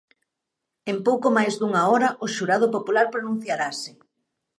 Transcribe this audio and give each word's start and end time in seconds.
En 0.91 0.97
pouco 1.07 1.27
máis 1.37 1.53
dunha 1.59 1.81
hora 1.91 2.09
o 2.25 2.25
xurado 2.35 2.67
popular 2.75 3.05
pronunciarase. 3.15 3.91